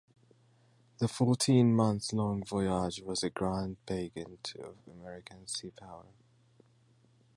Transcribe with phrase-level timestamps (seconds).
[0.97, 6.07] The fourteen-month-long voyage was a grand pageant of American sea power.